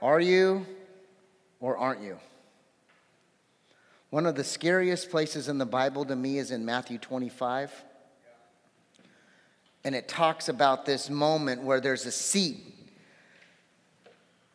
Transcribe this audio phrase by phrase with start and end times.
[0.00, 0.64] Are you
[1.60, 2.18] or aren't you?
[4.10, 7.72] One of the scariest places in the Bible to me is in Matthew 25.
[9.84, 12.58] And it talks about this moment where there's a seat.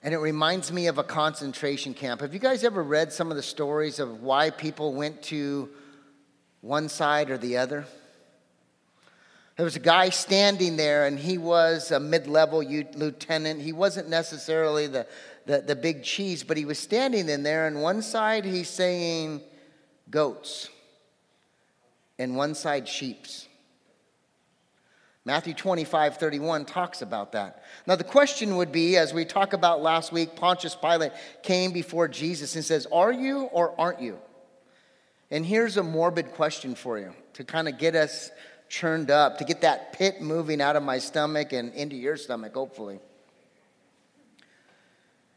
[0.01, 2.21] And it reminds me of a concentration camp.
[2.21, 5.69] Have you guys ever read some of the stories of why people went to
[6.61, 7.85] one side or the other?
[9.55, 13.61] There was a guy standing there, and he was a mid level lieutenant.
[13.61, 15.05] He wasn't necessarily the,
[15.45, 19.41] the, the big cheese, but he was standing in there, and one side he's saying
[20.09, 20.69] goats,
[22.17, 23.47] and one side sheeps.
[25.25, 27.63] Matthew 25, 31 talks about that.
[27.87, 32.09] Now, the question would be, as we talked about last week, Pontius Pilate came before
[32.09, 34.19] Jesus and says, Are you or aren't you?
[35.31, 38.31] And here's a morbid question for you to kind of get us
[38.67, 42.53] churned up, to get that pit moving out of my stomach and into your stomach,
[42.53, 42.99] hopefully.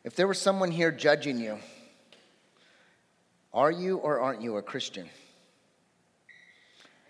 [0.07, 1.59] If there was someone here judging you,
[3.53, 5.09] are you or aren't you a Christian?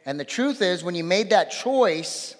[0.06, 2.36] And the truth is, when you made that choice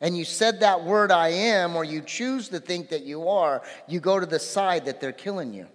[0.00, 3.60] and you said that word, I am, or you choose to think that you are,
[3.88, 5.66] you go to the side that they're killing you.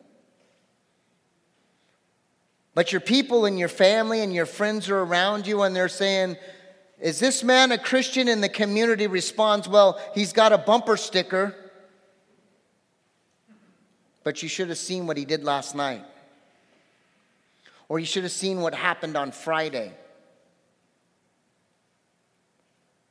[2.73, 6.37] But your people and your family and your friends are around you and they're saying,
[6.97, 8.29] Is this man a Christian?
[8.29, 11.57] And the community responds, Well, he's got a bumper sticker
[14.23, 16.03] but you should have seen what he did last night.
[17.89, 19.91] Or you should have seen what happened on Friday.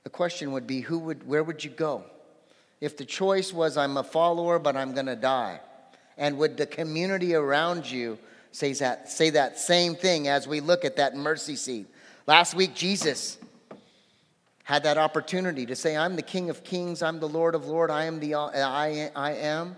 [0.04, 2.04] The question would be who would where would you go?
[2.80, 5.60] If the choice was I'm a follower but I'm going to die.
[6.18, 8.18] And would the community around you
[8.50, 11.86] say that, say that same thing as we look at that mercy seat?
[12.26, 13.38] Last week Jesus
[14.64, 17.92] had that opportunity to say I'm the King of Kings, I'm the Lord of Lords,
[17.92, 19.76] I am the I, I am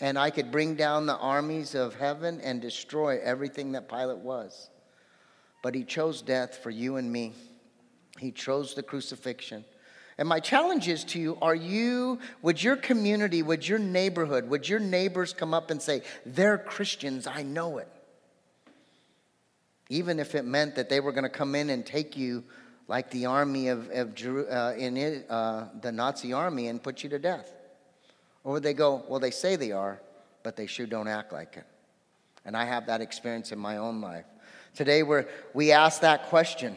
[0.00, 4.70] and I could bring down the armies of heaven and destroy everything that Pilate was.
[5.62, 7.34] But he chose death for you and me.
[8.18, 9.64] He chose the crucifixion.
[10.16, 14.68] And my challenge is to you are you, would your community, would your neighborhood, would
[14.68, 17.88] your neighbors come up and say, they're Christians, I know it?
[19.88, 22.44] Even if it meant that they were going to come in and take you
[22.86, 24.14] like the army of, of
[24.50, 27.50] uh, in uh, the Nazi army and put you to death.
[28.44, 30.00] Or would they go, well, they say they are,
[30.42, 31.64] but they sure don't act like it?
[32.44, 34.24] And I have that experience in my own life.
[34.74, 36.76] Today, we're, we ask that question.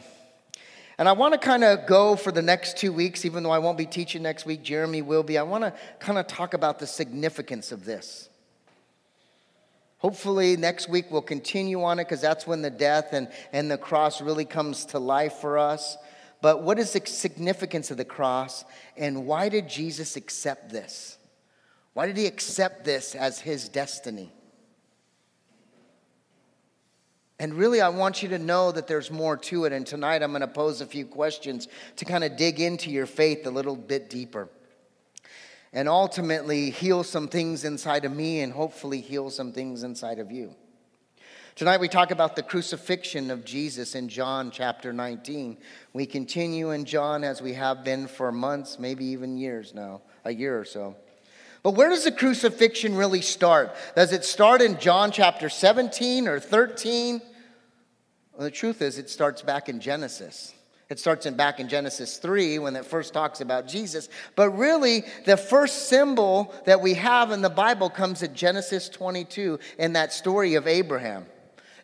[0.98, 3.58] And I want to kind of go for the next two weeks, even though I
[3.58, 5.38] won't be teaching next week, Jeremy will be.
[5.38, 8.28] I want to kind of talk about the significance of this.
[9.98, 13.78] Hopefully, next week we'll continue on it because that's when the death and, and the
[13.78, 15.96] cross really comes to life for us.
[16.42, 18.66] But what is the significance of the cross,
[18.98, 21.16] and why did Jesus accept this?
[21.94, 24.32] Why did he accept this as his destiny?
[27.38, 29.72] And really, I want you to know that there's more to it.
[29.72, 33.06] And tonight, I'm going to pose a few questions to kind of dig into your
[33.06, 34.48] faith a little bit deeper.
[35.72, 40.30] And ultimately, heal some things inside of me and hopefully heal some things inside of
[40.30, 40.54] you.
[41.56, 45.56] Tonight, we talk about the crucifixion of Jesus in John chapter 19.
[45.92, 50.32] We continue in John as we have been for months, maybe even years now, a
[50.32, 50.96] year or so.
[51.64, 53.74] But where does the crucifixion really start?
[53.96, 57.22] Does it start in John chapter 17 or 13?
[58.34, 60.52] Well, the truth is, it starts back in Genesis.
[60.90, 64.10] It starts in back in Genesis 3 when it first talks about Jesus.
[64.36, 69.58] But really, the first symbol that we have in the Bible comes at Genesis 22
[69.78, 71.24] in that story of Abraham.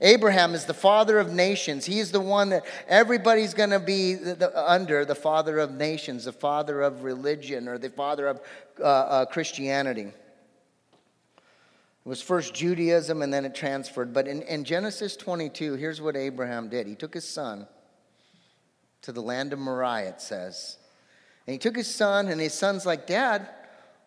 [0.00, 1.84] Abraham is the father of nations.
[1.84, 4.16] He's the one that everybody's going to be
[4.54, 8.40] under the father of nations, the father of religion, or the father of
[8.80, 10.12] uh, uh, Christianity.
[11.36, 14.14] It was first Judaism and then it transferred.
[14.14, 17.66] But in, in Genesis 22, here's what Abraham did he took his son
[19.02, 20.78] to the land of Moriah, it says.
[21.46, 23.48] And he took his son, and his son's like, Dad,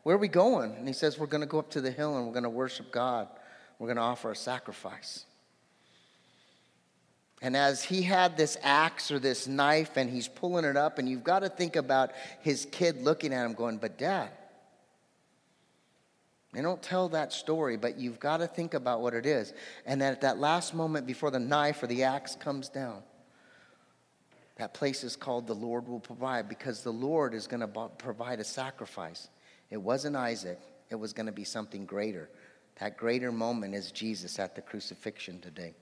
[0.03, 0.75] where are we going?
[0.75, 2.49] And he says, We're going to go up to the hill and we're going to
[2.49, 3.27] worship God.
[3.79, 5.25] We're going to offer a sacrifice.
[7.43, 11.09] And as he had this axe or this knife and he's pulling it up, and
[11.09, 14.29] you've got to think about his kid looking at him going, But dad,
[16.53, 19.53] they don't tell that story, but you've got to think about what it is.
[19.85, 23.03] And then at that last moment before the knife or the axe comes down,
[24.55, 28.39] that place is called the Lord will provide because the Lord is going to provide
[28.39, 29.27] a sacrifice.
[29.69, 30.59] It wasn't Isaac,
[30.89, 32.29] it was going to be something greater.
[32.79, 35.73] That greater moment is Jesus at the crucifixion today.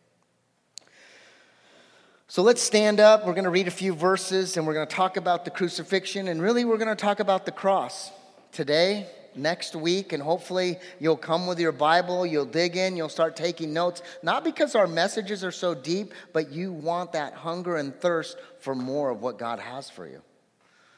[2.31, 3.25] So let's stand up.
[3.25, 6.29] We're going to read a few verses and we're going to talk about the crucifixion
[6.29, 8.09] and really we're going to talk about the cross
[8.53, 13.35] today next week, and hopefully you'll come with your Bible, you'll dig in, you'll start
[13.35, 17.93] taking notes, not because our messages are so deep, but you want that hunger and
[17.93, 20.21] thirst for more of what God has for you.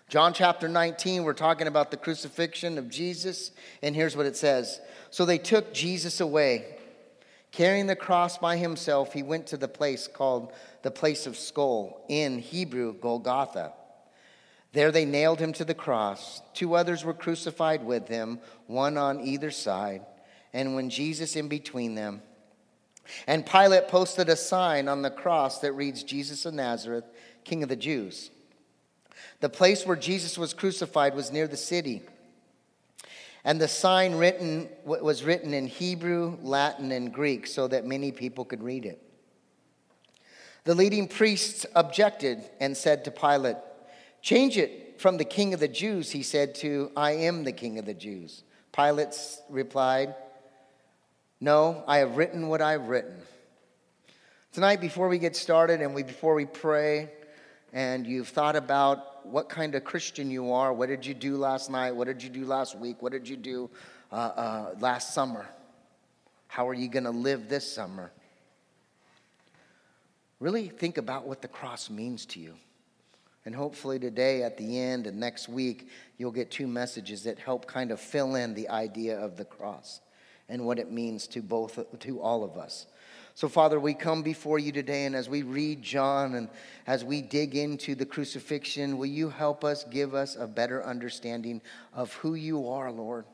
[0.09, 3.49] John chapter 19, we're talking about the crucifixion of Jesus,
[3.81, 6.77] and here's what it says So they took Jesus away.
[7.53, 10.51] Carrying the cross by himself, he went to the place called
[10.81, 13.73] the place of skull, in Hebrew, Golgotha.
[14.73, 16.41] There they nailed him to the cross.
[16.55, 20.01] Two others were crucified with him, one on either side,
[20.51, 22.23] and when Jesus in between them.
[23.27, 27.05] And Pilate posted a sign on the cross that reads, Jesus of Nazareth,
[27.43, 28.31] King of the Jews.
[29.41, 32.01] The place where Jesus was crucified was near the city.
[33.45, 38.45] And the sign written was written in Hebrew, Latin, and Greek so that many people
[38.45, 39.01] could read it.
[40.63, 43.57] The leading priests objected and said to Pilate,
[44.21, 47.77] Change it from the king of the Jews, he said, to I am the king
[47.77, 48.43] of the Jews.
[48.71, 49.13] Pilate
[49.49, 50.15] replied,
[51.41, 53.17] No, I have written what I've written.
[54.53, 57.09] Tonight, before we get started and we, before we pray,
[57.73, 61.69] and you've thought about what kind of Christian you are, what did you do last
[61.69, 63.69] night, what did you do last week, what did you do
[64.11, 65.47] uh, uh, last summer,
[66.47, 68.11] how are you going to live this summer?
[70.39, 72.53] Really think about what the cross means to you.
[73.45, 77.65] And hopefully, today at the end and next week, you'll get two messages that help
[77.65, 79.99] kind of fill in the idea of the cross
[80.47, 82.85] and what it means to both to all of us.
[83.35, 86.49] So, Father, we come before you today, and as we read John and
[86.85, 91.61] as we dig into the crucifixion, will you help us give us a better understanding
[91.93, 93.25] of who you are, Lord?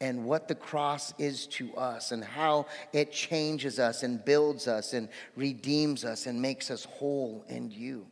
[0.00, 4.92] and what the cross is to us and how it changes us and builds us
[4.92, 8.04] and redeems us and makes us whole in you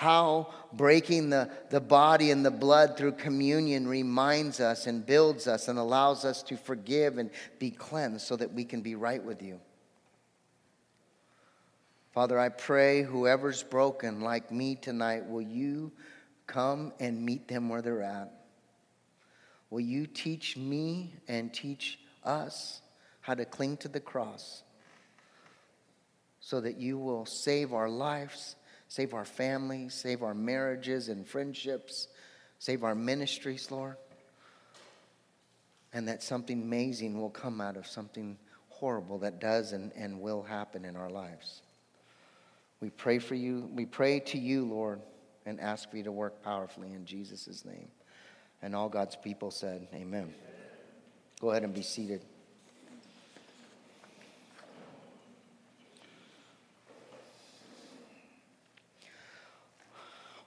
[0.00, 5.68] how breaking the, the body and the blood through communion reminds us and builds us
[5.68, 9.42] and allows us to forgive and be cleansed so that we can be right with
[9.42, 9.60] you.
[12.12, 15.92] Father, I pray whoever's broken like me tonight, will you
[16.46, 18.32] come and meet them where they're at?
[19.70, 22.80] Will you teach me and teach us
[23.20, 24.64] how to cling to the cross
[26.40, 28.56] so that you will save our lives
[28.90, 32.08] Save our families, save our marriages and friendships,
[32.58, 33.94] save our ministries, Lord.
[35.92, 38.36] And that something amazing will come out of something
[38.68, 41.62] horrible that does and, and will happen in our lives.
[42.80, 43.68] We pray for you.
[43.74, 45.00] We pray to you, Lord,
[45.44, 47.88] and ask for you to work powerfully in Jesus' name.
[48.62, 50.32] And all God's people said, Amen.
[51.40, 52.22] Go ahead and be seated.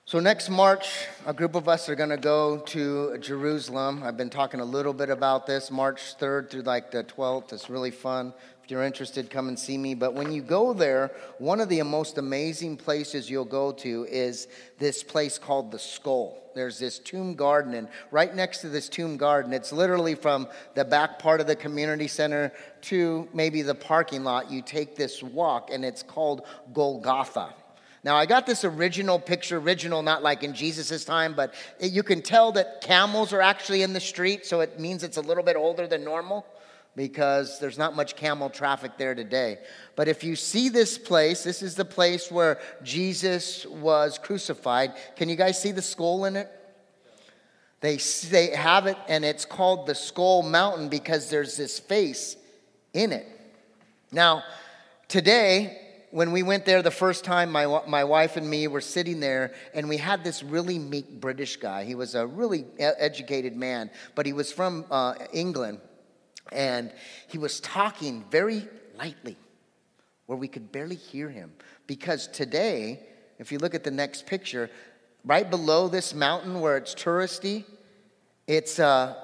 [0.06, 4.04] So, next March, a group of us are going to go to Jerusalem.
[4.04, 7.52] I've been talking a little bit about this, March 3rd through like the 12th.
[7.52, 8.36] It's really fun.
[8.64, 9.94] If you're interested, come and see me.
[9.94, 14.48] But when you go there, one of the most amazing places you'll go to is
[14.80, 16.40] this place called the Skull.
[16.56, 20.86] There's this tomb garden, and right next to this tomb garden, it's literally from the
[20.86, 24.50] back part of the community center to maybe the parking lot.
[24.50, 27.54] You take this walk, and it's called Golgotha.
[28.06, 32.22] Now, I got this original picture, original, not like in Jesus' time, but you can
[32.22, 35.56] tell that camels are actually in the street, so it means it's a little bit
[35.58, 36.46] older than normal
[36.96, 39.58] because there's not much camel traffic there today.
[39.96, 44.94] But if you see this place, this is the place where Jesus was crucified.
[45.16, 46.50] Can you guys see the skull in it?
[47.82, 47.98] They,
[48.30, 52.38] they have it, and it's called the Skull Mountain because there's this face
[52.94, 53.28] in it.
[54.10, 54.44] Now,
[55.10, 55.80] today,
[56.12, 59.52] when we went there the first time, my, my wife and me were sitting there,
[59.74, 61.84] and we had this really meek British guy.
[61.84, 65.80] He was a really educated man, but he was from uh, England,
[66.54, 66.92] and
[67.28, 68.68] he was talking very
[68.98, 69.38] lightly,
[70.26, 71.52] where we could barely hear him.
[71.88, 73.00] Because today,
[73.40, 74.70] if you look at the next picture,
[75.26, 77.66] right below this mountain where it's touristy,
[78.48, 79.16] it's uh,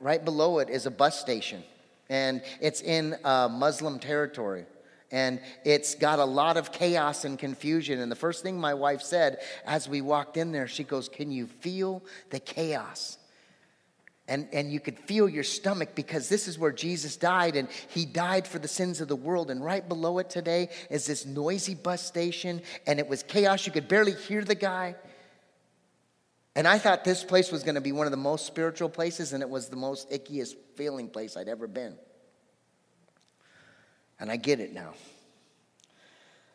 [0.00, 1.62] right below it is a bus station,
[2.08, 4.66] and it's in uh, Muslim territory
[5.14, 8.00] and it's got a lot of chaos and confusion.
[8.00, 11.30] And the first thing my wife said as we walked in there, she goes, Can
[11.30, 13.16] you feel the chaos?
[14.26, 18.06] And, and you could feel your stomach because this is where Jesus died, and he
[18.06, 19.50] died for the sins of the world.
[19.50, 23.66] And right below it today is this noisy bus station, and it was chaos.
[23.66, 24.94] You could barely hear the guy.
[26.56, 29.32] And I thought this place was going to be one of the most spiritual places,
[29.32, 31.96] and it was the most ickiest feeling place I'd ever been.
[34.18, 34.94] And I get it now.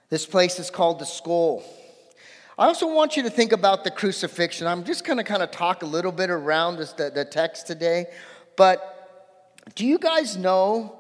[0.09, 1.63] This place is called the skull.
[2.59, 4.67] I also want you to think about the crucifixion.
[4.67, 7.67] I'm just going to kind of talk a little bit around this, the, the text
[7.67, 8.07] today.
[8.57, 10.99] But do you guys know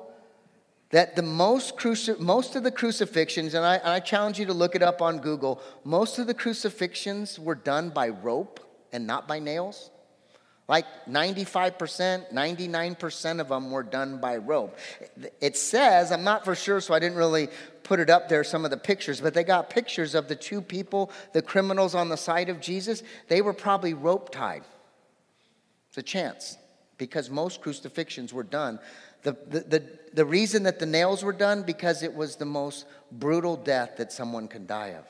[0.91, 4.53] that the most, cruci- most of the crucifixions, and I, and I challenge you to
[4.53, 8.61] look it up on Google, most of the crucifixions were done by rope
[8.93, 9.91] and not by nails?
[10.69, 14.77] Like 95%, 99% of them were done by rope.
[15.41, 17.47] It says, I'm not for sure, so I didn't really
[17.81, 20.61] put it up there, some of the pictures, but they got pictures of the two
[20.61, 23.01] people, the criminals on the side of Jesus.
[23.29, 24.61] They were probably rope tied.
[25.87, 26.55] It's a chance
[26.99, 28.79] because most crucifixions were done.
[29.23, 29.83] The, the, the,
[30.13, 34.13] the reason that the nails were done, because it was the most brutal death that
[34.13, 35.05] someone could die of.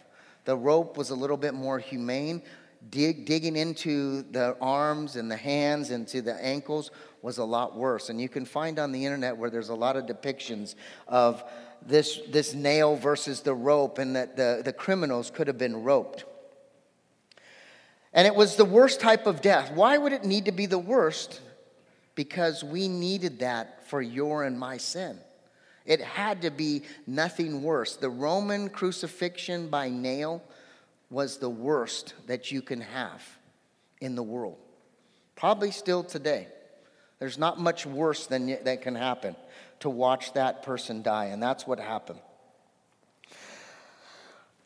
[0.45, 2.43] The rope was a little bit more humane,
[2.89, 7.75] dig, digging into the arms and the hands and to the ankles was a lot
[7.75, 8.09] worse.
[8.09, 10.75] And you can find on the internet where there's a lot of depictions
[11.07, 11.43] of
[11.85, 16.25] this, this nail versus the rope, and that the, the criminals could have been roped.
[18.13, 19.71] And it was the worst type of death.
[19.71, 21.41] Why would it need to be the worst?
[22.15, 25.19] Because we needed that for your and my sin.
[25.85, 27.95] It had to be nothing worse.
[27.95, 30.43] The Roman crucifixion by nail
[31.09, 33.23] was the worst that you can have
[33.99, 34.57] in the world.
[35.35, 36.47] Probably still today.
[37.19, 39.35] There's not much worse than that can happen
[39.81, 42.19] to watch that person die, and that's what happened.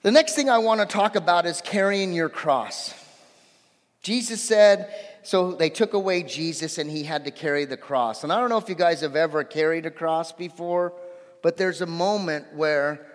[0.02, 2.94] The next thing I want to talk about is carrying your cross.
[4.02, 8.24] Jesus said, so they took away Jesus and he had to carry the cross.
[8.24, 10.94] And I don't know if you guys have ever carried a cross before,
[11.42, 13.08] but there's a moment where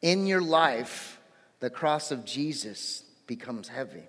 [0.00, 1.20] in your life
[1.62, 4.02] the cross of Jesus becomes heavy.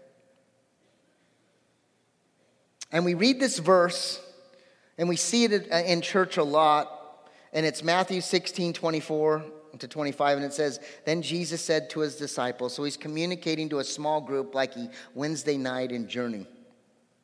[2.92, 4.20] And we read this verse,
[4.98, 9.46] and we see it in church a lot, and it's Matthew 16 24
[9.78, 13.78] to 25, and it says, Then Jesus said to his disciples, so he's communicating to
[13.78, 16.48] a small group like he Wednesday night in Journey.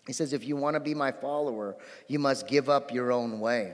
[0.06, 1.76] He says, If you want to be my follower,
[2.08, 3.74] you must give up your own way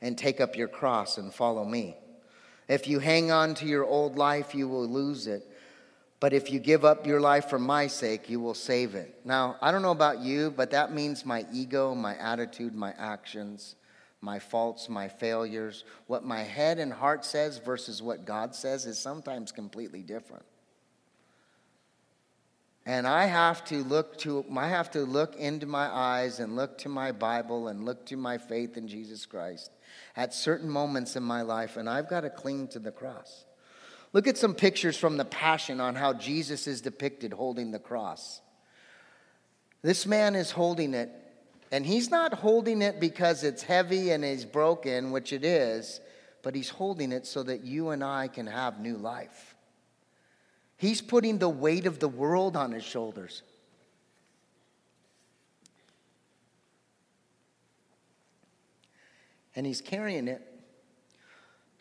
[0.00, 1.96] and take up your cross and follow me.
[2.68, 5.44] If you hang on to your old life, you will lose it.
[6.18, 9.20] But if you give up your life for my sake, you will save it.
[9.24, 13.76] Now, I don't know about you, but that means my ego, my attitude, my actions,
[14.22, 18.98] my faults, my failures, what my head and heart says versus what God says is
[18.98, 20.44] sometimes completely different.
[22.86, 26.78] And I have to look to I have to look into my eyes and look
[26.78, 29.72] to my Bible and look to my faith in Jesus Christ
[30.14, 33.45] at certain moments in my life and I've got to cling to the cross.
[34.12, 38.40] Look at some pictures from the Passion on how Jesus is depicted holding the cross.
[39.82, 41.10] This man is holding it,
[41.70, 46.00] and he's not holding it because it's heavy and is broken, which it is,
[46.42, 49.54] but he's holding it so that you and I can have new life.
[50.76, 53.42] He's putting the weight of the world on his shoulders.
[59.54, 60.42] And he's carrying it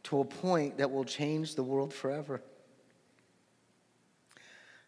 [0.06, 2.42] to a point that will change the world forever.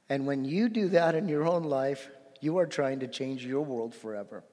[0.09, 2.09] And when you do that in your own life,
[2.39, 4.43] you are trying to change your world forever.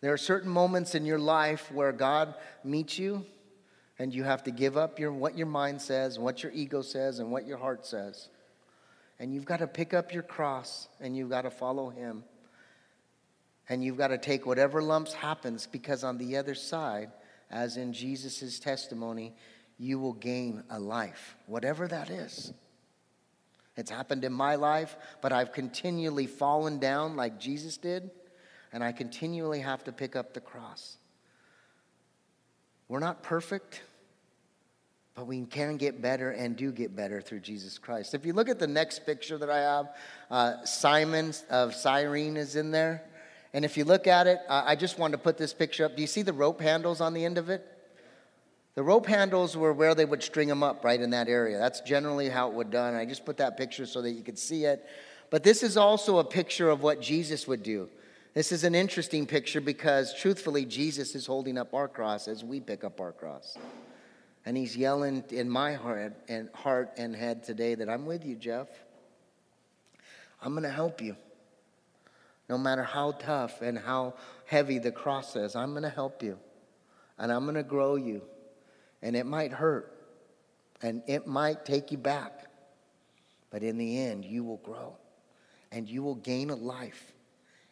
[0.00, 3.26] There are certain moments in your life where God meets you
[3.98, 6.82] and you have to give up your, what your mind says, and what your ego
[6.82, 8.28] says, and what your heart says.
[9.18, 12.22] And you've got to pick up your cross and you've got to follow Him.
[13.68, 17.10] And you've got to take whatever lumps happens because on the other side,
[17.50, 19.34] as in Jesus' testimony,
[19.78, 22.52] you will gain a life, whatever that is.
[23.76, 28.10] It's happened in my life, but I've continually fallen down like Jesus did,
[28.72, 30.96] and I continually have to pick up the cross.
[32.88, 33.82] We're not perfect,
[35.14, 38.14] but we can get better and do get better through Jesus Christ.
[38.14, 39.94] If you look at the next picture that I have,
[40.30, 43.04] uh, Simon of Cyrene is in there.
[43.54, 45.96] And if you look at it, I just wanted to put this picture up.
[45.96, 47.66] Do you see the rope handles on the end of it?
[48.74, 51.58] The rope handles were where they would string them up, right in that area.
[51.58, 52.94] That's generally how it would done.
[52.94, 54.86] I just put that picture so that you could see it.
[55.30, 57.88] But this is also a picture of what Jesus would do.
[58.34, 62.60] This is an interesting picture because, truthfully, Jesus is holding up our cross as we
[62.60, 63.56] pick up our cross.
[64.46, 68.36] And he's yelling in my heart and heart and head today that I'm with you,
[68.36, 68.68] Jeff.
[70.40, 71.16] I'm going to help you.
[72.48, 74.14] No matter how tough and how
[74.46, 76.38] heavy the cross is, I'm going to help you.
[77.18, 78.22] And I'm going to grow you.
[79.02, 79.92] And it might hurt.
[80.80, 82.44] And it might take you back.
[83.50, 84.96] But in the end, you will grow.
[85.72, 87.12] And you will gain a life.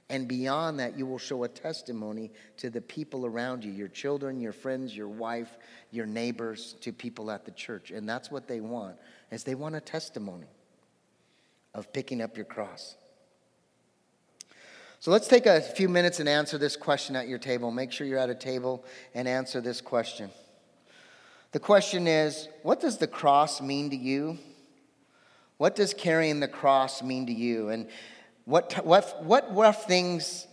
[0.08, 4.40] And beyond that, you will show a testimony to the people around you your children,
[4.40, 5.56] your friends, your wife,
[5.90, 7.90] your neighbors, to people at the church.
[7.90, 8.96] And that's what they want,
[9.30, 10.46] is they want a testimony.
[11.76, 12.96] of picking up your cross.
[15.06, 17.70] So let's take a few minutes and answer this question at your table.
[17.70, 18.84] Make sure you're at a table
[19.14, 20.30] and answer this question.
[21.52, 24.36] The question is what does the cross mean to you?
[25.58, 27.68] What does carrying the cross mean to you?
[27.68, 27.86] And
[28.46, 30.48] what, what, what rough things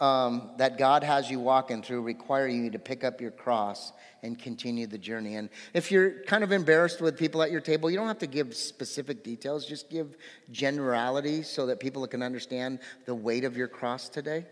[0.00, 3.92] um, that God has you walking through require you to pick up your cross
[4.22, 5.36] and continue the journey.
[5.36, 8.26] And if you're kind of embarrassed with people at your table, you don't have to
[8.26, 10.16] give specific details, just give
[10.50, 14.44] generality so that people can understand the weight of your cross today.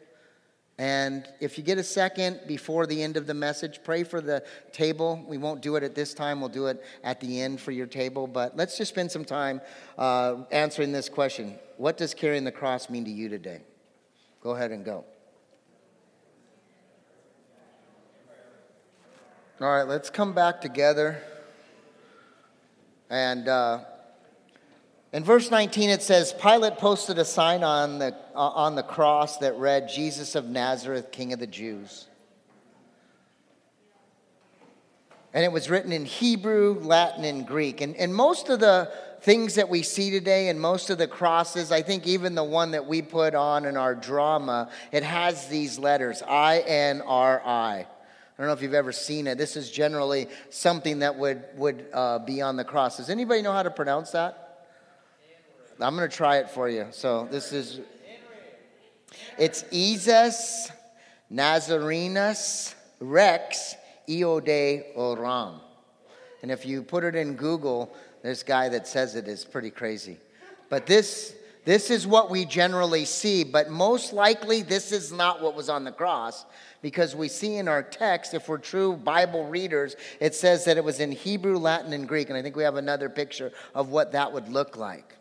[0.77, 4.43] And if you get a second before the end of the message, pray for the
[4.73, 5.23] table.
[5.29, 7.87] We won't do it at this time, we'll do it at the end for your
[7.87, 8.27] table.
[8.27, 9.61] But let's just spend some time
[9.99, 13.61] uh, answering this question What does carrying the cross mean to you today?
[14.43, 15.05] Go ahead and go.
[19.63, 21.21] All right, let's come back together.
[23.11, 23.81] And uh,
[25.13, 29.37] in verse 19, it says Pilate posted a sign on the, uh, on the cross
[29.39, 32.07] that read, Jesus of Nazareth, King of the Jews.
[35.35, 37.83] And it was written in Hebrew, Latin, and Greek.
[37.83, 38.91] And, and most of the
[39.21, 42.71] things that we see today and most of the crosses, I think even the one
[42.71, 47.87] that we put on in our drama, it has these letters I N R I.
[48.41, 49.37] I don't know if you've ever seen it.
[49.37, 52.97] This is generally something that would, would uh, be on the cross.
[52.97, 54.67] Does anybody know how to pronounce that?
[55.79, 56.87] I'm going to try it for you.
[56.91, 57.81] So this is,
[59.39, 60.73] it's Jesus
[61.31, 63.75] Nazarenus Rex
[64.09, 65.61] Iode Oram.
[66.41, 70.17] And if you put it in Google, this guy that says it is pretty crazy.
[70.71, 75.55] But this, this is what we generally see, but most likely this is not what
[75.55, 76.47] was on the cross
[76.81, 80.85] because we see in our text, if we're true Bible readers, it says that it
[80.85, 82.31] was in Hebrew, Latin, and Greek.
[82.31, 85.17] And I think we have another picture of what that would look like.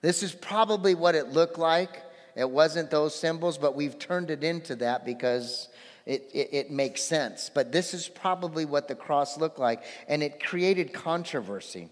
[0.00, 2.02] This is probably what it looked like.
[2.34, 5.68] It wasn't those symbols, but we've turned it into that because
[6.06, 7.50] it, it, it, makes sense.
[7.52, 9.82] But this is probably what the cross looked like.
[10.08, 11.88] And it created controversy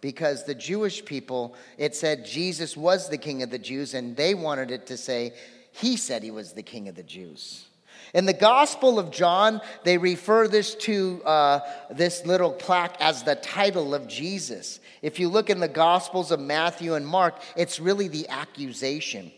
[0.00, 4.34] because the Jewish people, it said Jesus was the king of the Jews, and they
[4.34, 5.32] wanted it to say
[5.72, 7.66] he said he was the king of the Jews.
[8.14, 13.34] In the Gospel of John, they refer this to uh, this little plaque as the
[13.34, 14.80] title of Jesus.
[15.02, 19.32] If you look in the Gospels of Matthew and Mark, it's really the accusation.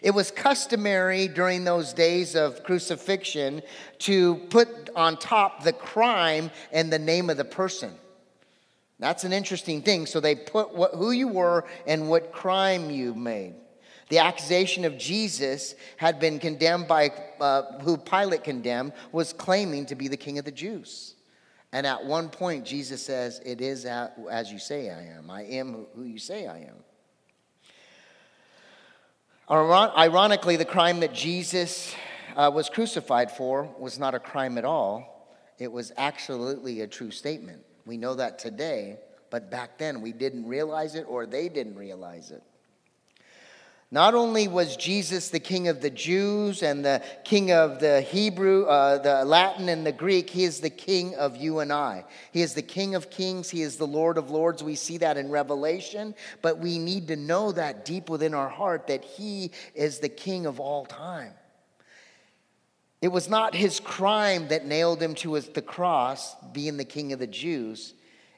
[0.00, 3.62] It was customary during those days of crucifixion
[4.00, 7.92] to put on top the crime and the name of the person.
[8.98, 10.06] That's an interesting thing.
[10.06, 13.54] So they put what, who you were and what crime you made.
[14.08, 19.96] The accusation of Jesus had been condemned by uh, who Pilate condemned was claiming to
[19.96, 21.14] be the king of the Jews.
[21.72, 25.30] And at one point, Jesus says, It is as you say I am.
[25.30, 26.76] I am who you say I am.
[29.48, 31.94] Ironically, the crime that Jesus
[32.36, 35.36] uh, was crucified for was not a crime at all.
[35.58, 37.62] It was absolutely a true statement.
[37.86, 38.98] We know that today,
[39.30, 42.42] but back then we didn't realize it or they didn't realize it.
[43.92, 48.64] Not only was Jesus the king of the Jews and the king of the Hebrew,
[48.64, 52.04] uh, the Latin, and the Greek, he is the king of you and I.
[52.32, 54.64] He is the king of kings, he is the Lord of lords.
[54.64, 58.88] We see that in Revelation, but we need to know that deep within our heart
[58.88, 61.32] that he is the king of all time.
[63.02, 67.18] It was not his crime that nailed him to the cross, being the king of
[67.18, 67.94] the Jews.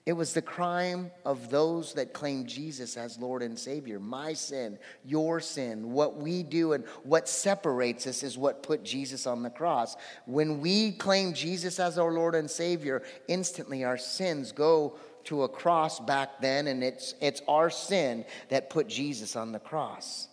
[0.08, 4.00] It was the crime of those that claim Jesus as Lord and Savior.
[4.00, 9.26] My sin, your sin, what we do and what separates us is what put Jesus
[9.26, 9.96] on the cross.
[10.24, 15.48] When we claim Jesus as our Lord and Savior, instantly our sins go to a
[15.48, 20.28] cross back then, and it's, it's our sin that put Jesus on the cross.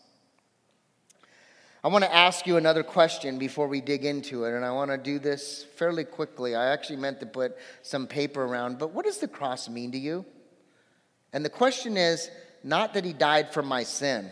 [1.85, 4.89] I want to ask you another question before we dig into it, and I want
[4.89, 6.55] to do this fairly quickly.
[6.55, 9.99] I actually meant to put some paper around, but what does the cross mean to
[9.99, 10.25] you?
[11.31, 12.31] And the question is
[12.63, 14.31] not that he died for my sin.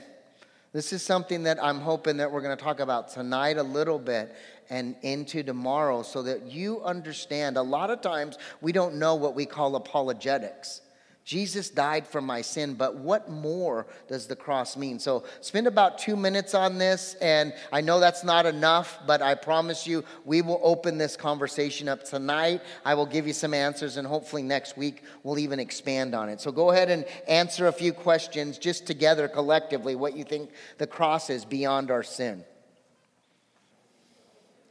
[0.72, 4.00] This is something that I'm hoping that we're going to talk about tonight a little
[4.00, 4.36] bit
[4.72, 7.58] and into tomorrow so that you understand.
[7.58, 10.82] A lot of times we don't know what we call apologetics.
[11.26, 15.00] Jesus died for my sin, but what more does the cross mean?
[15.00, 19.36] So, spend about two minutes on this, and I know that's not enough, but I
[19.36, 22.62] promise you we will open this conversation up tonight.
[22.84, 26.42] I will give you some answers, and hopefully next week we'll even expand on it.
[26.42, 30.88] So, go ahead and answer a few questions just together collectively what you think the
[30.88, 32.44] cross is beyond our sin.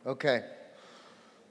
[0.06, 0.42] Okay.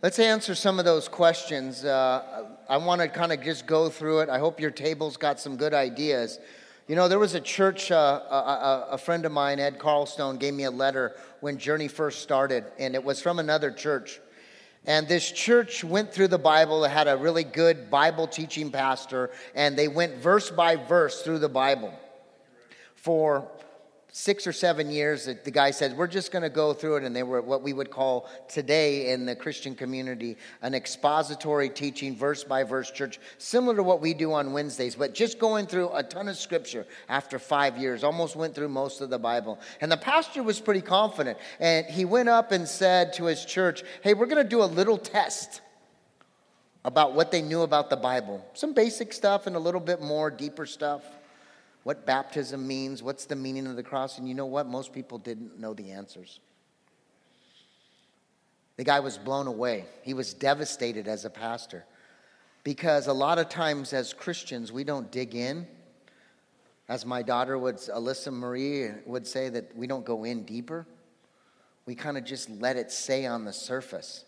[0.03, 1.85] Let's answer some of those questions.
[1.85, 4.29] Uh, I want to kind of just go through it.
[4.29, 6.39] I hope your table's got some good ideas.
[6.87, 10.55] You know, there was a church, uh, a, a, friend of mine, Ed Carlstone, gave
[10.55, 14.19] me a letter when Journey first started, and it was from another church.
[14.87, 19.77] And this church went through the Bible, had a really good Bible teaching pastor, and
[19.77, 21.93] they went verse by verse through the Bible
[22.95, 23.47] for
[24.11, 27.03] six or seven years, the guy said, We're just going to go through it.
[27.03, 32.15] And they were what we would call today in the Christian community an expository teaching,
[32.15, 35.89] verse by verse church, similar to what we do on Wednesdays, but just going through
[35.93, 39.59] a ton of scripture after five years, almost went through most of the Bible.
[39.79, 41.37] And the pastor was pretty confident.
[41.59, 44.65] And he went up and said to his church, Hey, we're going to do a
[44.65, 45.61] little test
[46.83, 48.43] about what they knew about the Bible.
[48.53, 51.03] Some basic stuff and a little bit more deeper stuff
[51.83, 54.67] what baptism means, what's the meaning of the cross, and you know what?
[54.67, 56.39] Most people didn't know the answers.
[58.77, 59.85] The guy was blown away.
[60.03, 61.85] He was devastated as a pastor
[62.63, 65.67] because a lot of times as Christians, we don't dig in.
[66.87, 70.85] As my daughter would, Alyssa Marie would say, that we don't go in deeper.
[71.85, 74.25] We kind of just let it say on the surface.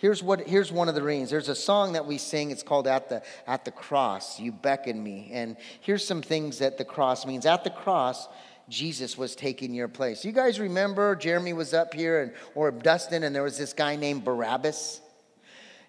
[0.00, 1.28] Here's, what, here's one of the reasons.
[1.28, 2.50] There's a song that we sing.
[2.50, 4.40] It's called At the, At the Cross.
[4.40, 5.28] You beckon me.
[5.30, 7.44] And here's some things that the cross means.
[7.44, 8.26] At the cross,
[8.70, 10.24] Jesus was taking your place.
[10.24, 13.94] You guys remember Jeremy was up here, and, or Dustin, and there was this guy
[13.96, 15.02] named Barabbas?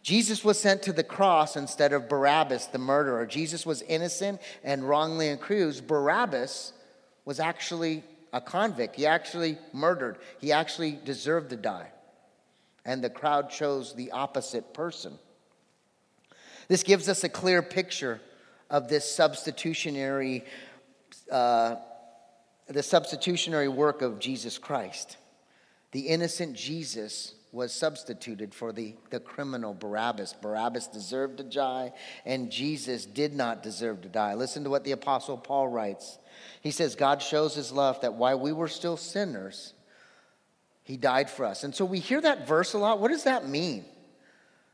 [0.04, 3.26] Jesus was sent to the cross instead of Barabbas, the murderer.
[3.26, 5.88] Jesus was innocent and wrongly accused.
[5.88, 6.74] Barabbas
[7.24, 8.98] was actually a convict.
[8.98, 11.92] He actually murdered, he actually deserved to die
[12.86, 15.18] and the crowd chose the opposite person.
[16.68, 18.22] This gives us a clear picture
[18.70, 20.46] of this substitutionary,
[21.32, 21.76] uh,
[22.68, 25.18] the substitutionary work of Jesus Christ.
[25.92, 30.34] The innocent Jesus was substituted for the, the criminal Barabbas.
[30.42, 31.92] Barabbas deserved to die,
[32.26, 34.36] and Jesus did not deserve to die.
[34.36, 36.18] Listen to what the Apostle Paul writes.
[36.62, 39.74] He says, God shows his love that while we were still sinners,
[40.92, 41.64] he died for us.
[41.64, 43.00] And so we hear that verse a lot.
[43.00, 43.86] What does that mean?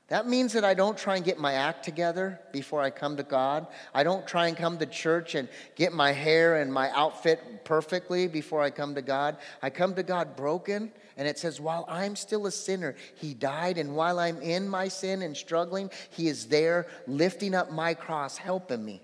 [0.08, 3.24] That means that I don't try and get my act together before I come to
[3.24, 3.68] God.
[3.94, 8.28] I don't try and come to church and get my hair and my outfit perfectly
[8.28, 9.38] before I come to God.
[9.62, 13.78] I come to God broken, and it says, while I'm still a sinner, He died,
[13.78, 18.38] and while I'm in my sin and struggling, He is there lifting up my cross,
[18.38, 19.04] helping me.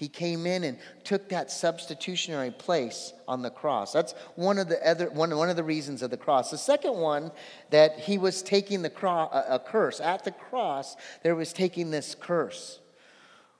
[0.00, 3.92] He came in and took that substitutionary place on the cross.
[3.92, 6.50] That's one of the other one, one of the reasons of the cross.
[6.50, 7.30] The second one
[7.68, 10.96] that he was taking the cross, a, uh, a curse at the cross.
[11.22, 12.80] There was taking this curse.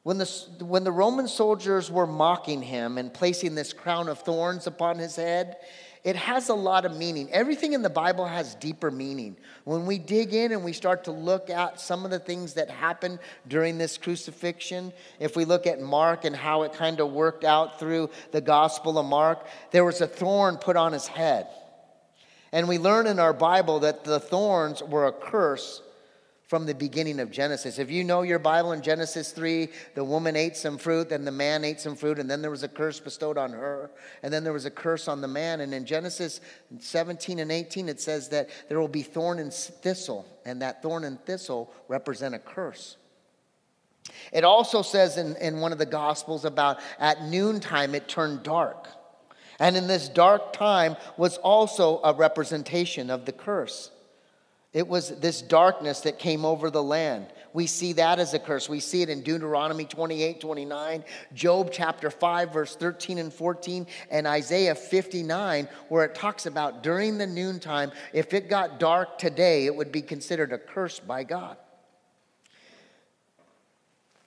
[0.02, 0.24] When the,
[0.60, 5.16] when the Roman soldiers were mocking him and placing this crown of thorns upon his
[5.16, 5.58] head,
[6.02, 7.30] it has a lot of meaning.
[7.30, 9.36] Everything in the Bible has deeper meaning.
[9.64, 12.70] When we dig in and we start to look at some of the things that
[12.70, 17.44] happened during this crucifixion, if we look at Mark and how it kind of worked
[17.44, 21.46] out through the Gospel of Mark, there was a thorn put on his head.
[22.50, 25.82] And we learn in our Bible that the thorns were a curse
[26.50, 27.78] from the beginning of Genesis.
[27.78, 31.30] If you know your Bible in Genesis 3, the woman ate some fruit, then the
[31.30, 33.92] man ate some fruit, and then there was a curse bestowed on her,
[34.24, 35.60] and then there was a curse on the man.
[35.60, 36.40] And in Genesis
[36.80, 41.04] 17 and 18, it says that there will be thorn and thistle, and that thorn
[41.04, 42.96] and thistle represent a curse.
[44.32, 48.88] It also says in, in one of the Gospels about at noontime it turned dark.
[49.60, 53.92] And in this dark time was also a representation of the curse.
[54.72, 57.26] It was this darkness that came over the land.
[57.52, 58.68] We see that as a curse.
[58.68, 61.04] We see it in Deuteronomy 28 29,
[61.34, 67.18] Job chapter 5, verse 13 and 14, and Isaiah 59, where it talks about during
[67.18, 71.56] the noontime, if it got dark today, it would be considered a curse by God.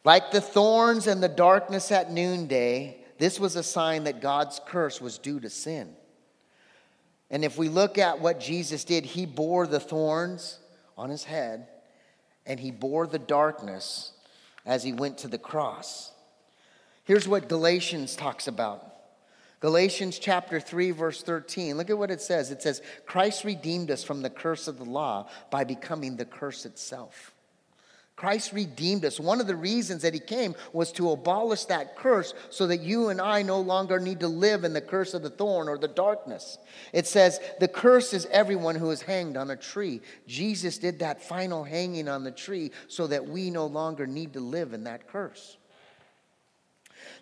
[0.03, 4.99] Like the thorns and the darkness at noonday, this was a sign that God's curse
[4.99, 5.95] was due to sin.
[7.33, 10.59] And if we look at what Jesus did, he bore the thorns
[10.95, 11.67] on his head
[12.45, 14.11] and he bore the darkness
[14.67, 16.11] as he went to the cross.
[17.05, 18.85] Here's what Galatians talks about.
[19.61, 21.75] Galatians chapter 3, verse 13.
[21.75, 22.51] Look at what it says.
[22.51, 26.67] It says, Christ redeemed us from the curse of the law by becoming the curse
[26.67, 27.32] itself.
[28.15, 29.19] Christ redeemed us.
[29.19, 33.09] One of the reasons that he came was to abolish that curse so that you
[33.09, 35.87] and I no longer need to live in the curse of the thorn or the
[35.87, 36.59] darkness.
[36.93, 40.01] It says, The curse is everyone who is hanged on a tree.
[40.27, 44.39] Jesus did that final hanging on the tree so that we no longer need to
[44.39, 45.57] live in that curse.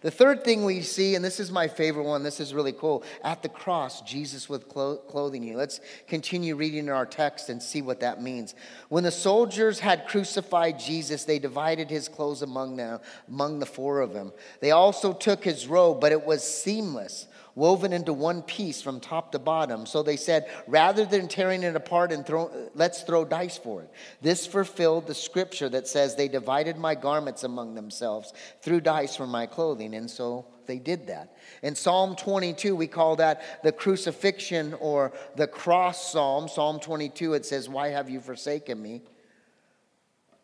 [0.01, 3.03] The third thing we see, and this is my favorite one, this is really cool.
[3.23, 5.55] At the cross, Jesus with clo- clothing you.
[5.55, 8.55] Let's continue reading our text and see what that means.
[8.89, 14.01] When the soldiers had crucified Jesus, they divided his clothes among them, among the four
[14.01, 14.33] of them.
[14.59, 19.31] They also took his robe, but it was seamless woven into one piece from top
[19.31, 19.85] to bottom.
[19.85, 23.89] So they said, rather than tearing it apart and throw, let's throw dice for it.
[24.21, 29.27] This fulfilled the scripture that says, they divided my garments among themselves, threw dice for
[29.27, 29.95] my clothing.
[29.95, 31.35] And so they did that.
[31.63, 36.47] In Psalm 22, we call that the crucifixion or the cross psalm.
[36.47, 39.01] Psalm 22, it says, Why have you forsaken me?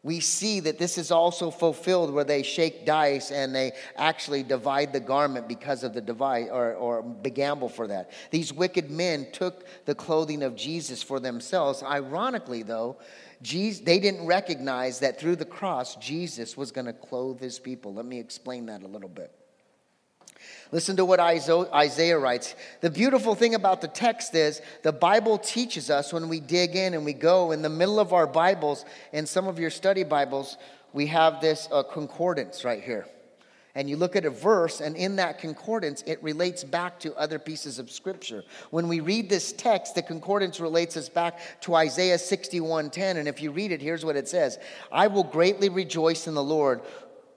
[0.08, 4.94] We see that this is also fulfilled where they shake dice and they actually divide
[4.94, 8.10] the garment because of the divide or, or gamble for that.
[8.32, 11.84] These wicked men took the clothing of Jesus for themselves.
[11.84, 12.96] Ironically, though,
[13.42, 17.94] Jesus, they didn't recognize that through the cross, Jesus was going to clothe his people.
[17.94, 19.37] Let me explain that a little bit.
[20.72, 22.56] Listen to what Isaiah writes.
[22.82, 26.94] The beautiful thing about the text is the Bible teaches us when we dig in
[26.94, 30.58] and we go in the middle of our Bibles, in some of your study Bibles,
[30.92, 33.08] we have this uh, concordance right here.
[33.76, 37.38] And you look at a verse, and in that concordance, it relates back to other
[37.38, 38.44] pieces of scripture.
[38.72, 43.18] When we read this text, the concordance relates us back to Isaiah 61:10.
[43.18, 44.58] And if you read it, here's what it says
[44.92, 46.82] I will greatly rejoice in the Lord.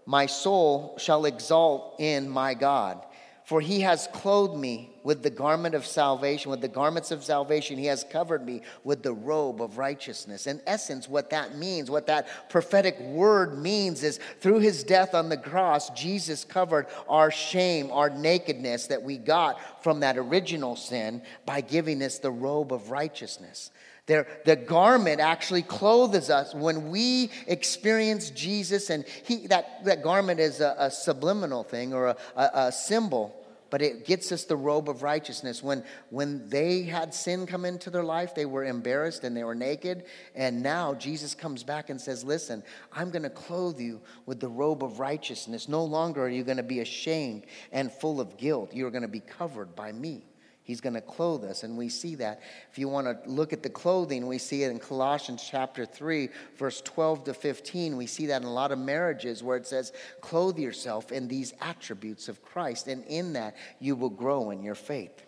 [0.07, 3.05] My soul shall exalt in my God.
[3.51, 7.79] For he has clothed me with the garment of salvation, with the garments of salvation.
[7.79, 10.47] He has covered me with the robe of righteousness.
[10.47, 15.31] In essence, what that means, what that prophetic word means, is through his death on
[15.31, 21.21] the cross, Jesus covered our shame, our nakedness that we got from that original sin
[21.45, 23.73] by giving us the robe of righteousness.
[24.07, 30.39] Their, the garment actually clothes us when we experience Jesus, and he, that, that garment
[30.39, 33.37] is a, a subliminal thing or a, a, a symbol
[33.71, 35.63] but it gets us the robe of righteousness.
[35.63, 39.55] When, when they had sin come into their life, they were embarrassed and they were
[39.55, 40.05] naked.
[40.35, 44.49] And now Jesus comes back and says, Listen, I'm going to clothe you with the
[44.49, 45.69] robe of righteousness.
[45.69, 48.75] No longer are you going to be ashamed and full of guilt.
[48.75, 50.30] You're going to be covered by me.
[50.63, 51.63] He's going to clothe us.
[51.63, 52.41] And we see that.
[52.71, 56.29] If you want to look at the clothing, we see it in Colossians chapter 3,
[56.57, 57.97] verse 12 to 15.
[57.97, 61.55] We see that in a lot of marriages where it says, Clothe yourself in these
[61.61, 62.87] attributes of Christ.
[62.87, 65.25] And in that, you will grow in your faith.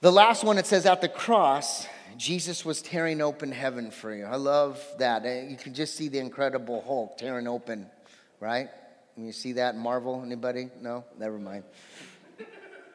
[0.00, 4.26] The last one, it says, At the cross, Jesus was tearing open heaven for you.
[4.26, 5.24] I love that.
[5.24, 7.86] Uh, you can just see the incredible Hulk tearing open,
[8.38, 8.68] right?
[9.16, 10.22] You see that Marvel?
[10.24, 10.68] Anybody?
[10.80, 11.04] No?
[11.18, 11.64] Never mind.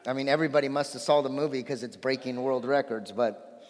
[0.06, 3.62] I mean, everybody must have saw the movie because it's breaking world records, but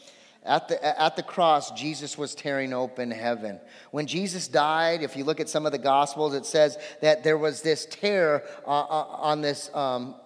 [0.45, 3.61] at the, at the cross, Jesus was tearing open heaven.
[3.93, 7.39] When Jesus died, if you look at some of the Gospels, it says that there
[7.39, 10.17] was this tear uh, uh, on this, um,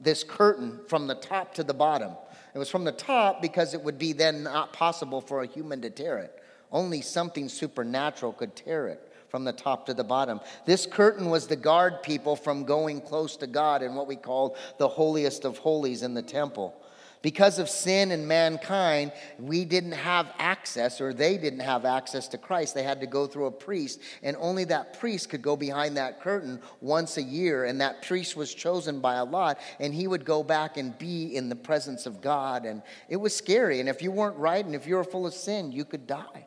[0.00, 2.12] this curtain from the top to the bottom.
[2.54, 5.82] It was from the top because it would be then not possible for a human
[5.82, 6.42] to tear it.
[6.72, 10.40] Only something supernatural could tear it from the top to the bottom.
[10.64, 14.56] This curtain was to guard people from going close to God in what we call
[14.78, 16.74] the holiest of holies in the temple.
[17.20, 19.10] Because of sin and mankind,
[19.40, 22.76] we didn't have access, or they didn't have access to Christ.
[22.76, 26.20] They had to go through a priest, and only that priest could go behind that
[26.20, 27.64] curtain once a year.
[27.64, 31.34] And that priest was chosen by a lot, and he would go back and be
[31.34, 32.64] in the presence of God.
[32.64, 33.80] And it was scary.
[33.80, 36.46] And if you weren't right, and if you were full of sin, you could die.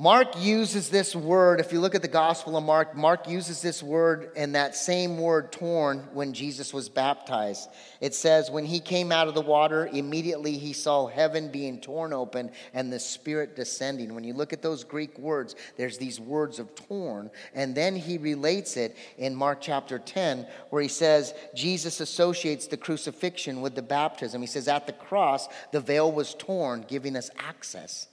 [0.00, 3.82] Mark uses this word, if you look at the Gospel of Mark, Mark uses this
[3.82, 7.68] word and that same word torn when Jesus was baptized.
[8.00, 12.12] It says, When he came out of the water, immediately he saw heaven being torn
[12.12, 14.14] open and the Spirit descending.
[14.14, 17.28] When you look at those Greek words, there's these words of torn.
[17.52, 22.76] And then he relates it in Mark chapter 10, where he says, Jesus associates the
[22.76, 24.42] crucifixion with the baptism.
[24.42, 28.06] He says, At the cross, the veil was torn, giving us access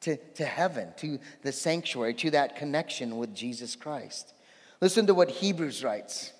[0.00, 4.32] to, to heaven, to the sanctuary, to that connection with Jesus Christ.
[4.80, 6.32] Listen to what Hebrews writes.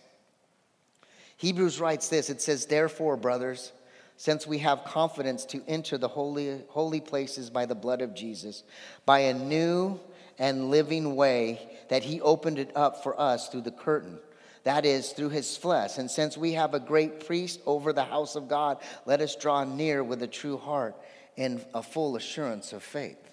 [1.37, 3.73] Hebrews writes this it says, Therefore, brothers,
[4.17, 8.63] since we have confidence to enter the holy, holy places by the blood of Jesus,
[9.07, 9.99] by a new
[10.39, 14.19] and living way that he opened it up for us through the curtain.
[14.65, 15.97] That is, through his flesh.
[15.97, 19.65] And since we have a great priest over the house of God, let us draw
[19.65, 20.95] near with a true heart
[21.39, 23.30] and a full assurance of faith.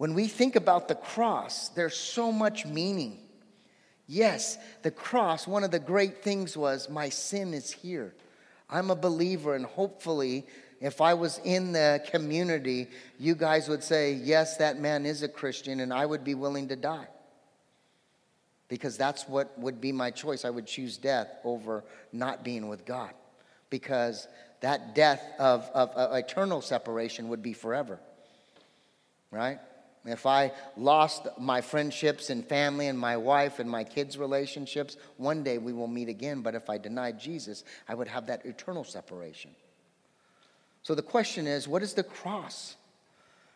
[0.00, 3.18] When we think about the cross, there's so much meaning.
[4.06, 8.14] Yes, the cross, one of the great things was my sin is here.
[8.70, 10.46] I'm a believer, and hopefully,
[10.80, 15.28] if I was in the community, you guys would say, Yes, that man is a
[15.28, 17.08] Christian, and I would be willing to die.
[18.68, 20.46] Because that's what would be my choice.
[20.46, 23.10] I would choose death over not being with God.
[23.68, 24.26] Because
[24.62, 28.00] that death of, of, of eternal separation would be forever.
[29.30, 29.58] Right?
[30.04, 35.42] If I lost my friendships and family and my wife and my kids' relationships, one
[35.42, 36.40] day we will meet again.
[36.40, 39.50] But if I denied Jesus, I would have that eternal separation.
[40.82, 42.76] So the question is what is the cross?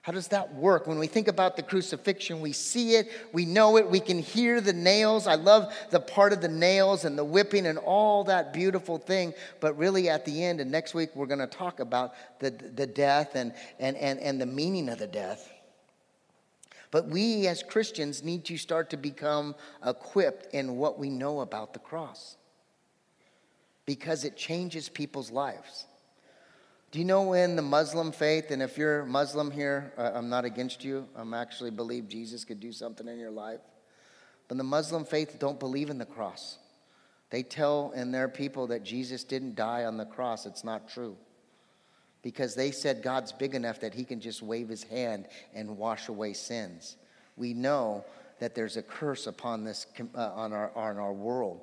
[0.03, 0.87] How does that work?
[0.87, 4.61] When we think about the crucifixion, we see it, we know it, we can hear
[4.61, 5.27] the nails.
[5.27, 9.33] I love the part of the nails and the whipping and all that beautiful thing.
[9.61, 12.87] But really, at the end, and next week, we're going to talk about the, the
[12.87, 15.51] death and, and, and, and the meaning of the death.
[16.95, 21.73] But we as Christians need to start to become equipped in what we know about
[21.73, 22.37] the cross
[23.85, 25.87] because it changes people's lives.
[26.93, 30.85] Do you know in the Muslim faith, and if you're Muslim here, I'm not against
[30.85, 33.59] you, I'm actually believe Jesus could do something in your life.
[34.47, 36.59] But the Muslim faith don't believe in the cross.
[37.31, 40.47] They tell in their people that Jesus didn't die on the cross.
[40.47, 41.17] It's not true.
[42.25, 46.09] Because they said God's big enough that he can just wave his hand and wash
[46.09, 46.97] away sins.
[47.37, 48.05] We know
[48.41, 51.61] that there's a curse upon this uh, on our on our world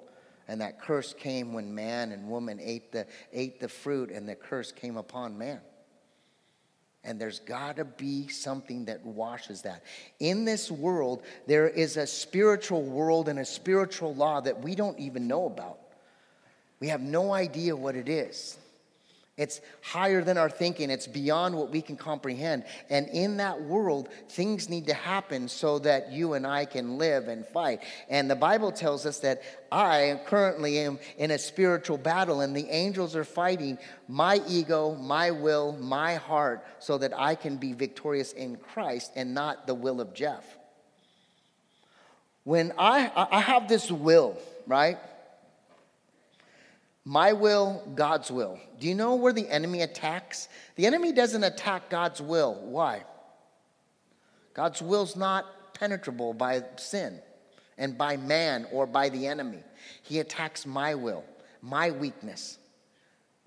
[0.51, 4.35] and that curse came when man and woman ate the, ate the fruit, and the
[4.35, 5.61] curse came upon man.
[7.05, 9.81] And there's got to be something that washes that.
[10.19, 14.99] In this world, there is a spiritual world and a spiritual law that we don't
[14.99, 15.79] even know about.
[16.81, 18.57] We have no idea what it is.
[19.37, 20.89] It's higher than our thinking.
[20.89, 22.65] It's beyond what we can comprehend.
[22.89, 27.29] And in that world, things need to happen so that you and I can live
[27.29, 27.81] and fight.
[28.09, 29.41] And the Bible tells us that
[29.71, 35.31] I currently am in a spiritual battle, and the angels are fighting my ego, my
[35.31, 40.01] will, my heart, so that I can be victorious in Christ and not the will
[40.01, 40.43] of Jeff.
[42.43, 44.97] When I, I have this will, right?
[47.03, 48.59] My will, God's will.
[48.79, 50.47] Do you know where the enemy attacks?
[50.75, 52.55] The enemy doesn't attack God's will.
[52.61, 53.03] Why?
[54.53, 57.19] God's will's not penetrable by sin
[57.77, 59.63] and by man or by the enemy.
[60.03, 61.23] He attacks my will,
[61.61, 62.59] my weakness.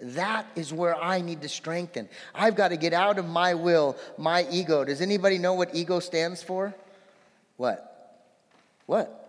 [0.01, 2.09] That is where I need to strengthen.
[2.35, 4.85] I've got to get out of my will, my ego.
[4.85, 6.75] Does anybody know what ego stands for?
[7.57, 8.25] What?
[8.87, 9.24] What?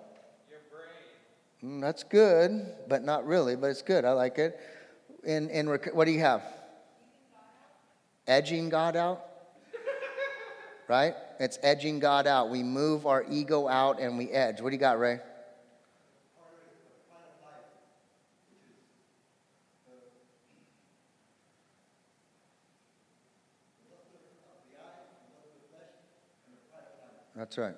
[1.65, 4.05] Mm, that's good, but not really, but it's good.
[4.05, 4.59] I like it.
[5.23, 6.43] In, in what do you have?
[8.27, 9.25] Edging God out?
[10.87, 11.15] right?
[11.39, 12.49] It's edging God out.
[12.49, 14.61] We move our ego out and we edge.
[14.61, 15.19] What do you got, Ray?
[27.35, 27.75] That's right.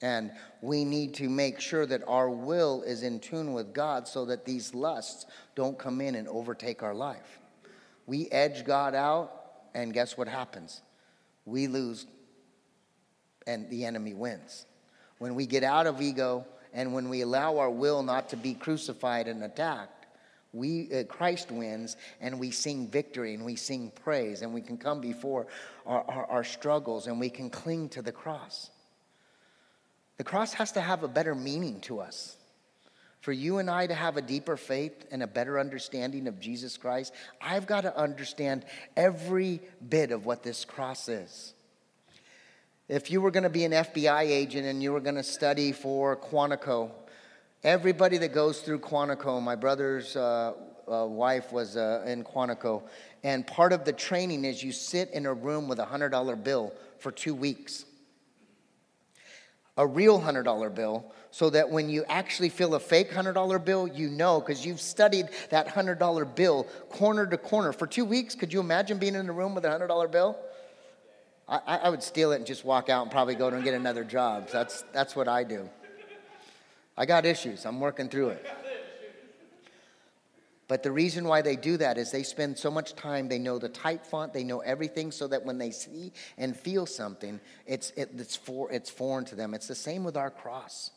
[0.00, 0.30] And
[0.60, 4.44] we need to make sure that our will is in tune with God so that
[4.44, 7.40] these lusts don't come in and overtake our life.
[8.06, 9.32] We edge God out,
[9.74, 10.82] and guess what happens?
[11.44, 12.06] We lose,
[13.46, 14.66] and the enemy wins.
[15.18, 18.54] When we get out of ego and when we allow our will not to be
[18.54, 20.06] crucified and attacked,
[20.52, 24.78] we uh, Christ wins, and we sing victory, and we sing praise, and we can
[24.78, 25.46] come before
[25.84, 28.70] our, our, our struggles, and we can cling to the cross.
[30.18, 32.36] The cross has to have a better meaning to us.
[33.20, 36.76] For you and I to have a deeper faith and a better understanding of Jesus
[36.76, 38.64] Christ, I've got to understand
[38.96, 41.54] every bit of what this cross is.
[42.88, 45.72] If you were going to be an FBI agent and you were going to study
[45.72, 46.90] for Quantico,
[47.62, 50.54] everybody that goes through Quantico, my brother's uh,
[50.90, 52.82] uh, wife was uh, in Quantico,
[53.22, 56.72] and part of the training is you sit in a room with a $100 bill
[56.98, 57.84] for two weeks
[59.78, 64.10] a real $100 bill so that when you actually feel a fake $100 bill, you
[64.10, 67.72] know because you've studied that $100 bill corner to corner.
[67.72, 70.36] For two weeks, could you imagine being in a room with a $100 bill?
[71.48, 74.04] I, I would steal it and just walk out and probably go and get another
[74.04, 74.48] job.
[74.52, 75.70] That's, that's what I do.
[76.94, 78.46] I got issues, I'm working through it.
[80.68, 83.58] But the reason why they do that is they spend so much time, they know
[83.58, 87.90] the type font, they know everything, so that when they see and feel something, it's,
[87.96, 89.54] it, it's, for, it's foreign to them.
[89.54, 90.90] It's the same with our cross.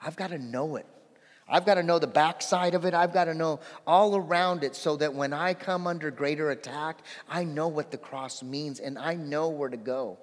[0.00, 0.86] I've got to know it.
[1.46, 2.94] I've got to know the backside of it.
[2.94, 7.00] I've got to know all around it so that when I come under greater attack,
[7.28, 10.18] I know what the cross means and I know where to go.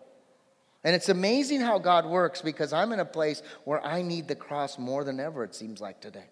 [0.84, 4.36] And it's amazing how God works because I'm in a place where I need the
[4.36, 6.26] cross more than ever, it seems like today.